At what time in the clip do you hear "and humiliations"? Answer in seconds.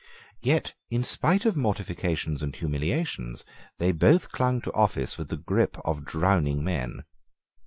2.41-3.45